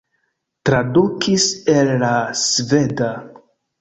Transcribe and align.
Tradukis 0.69 1.45
el 1.75 1.93
la 2.05 2.11
sveda. 2.45 3.11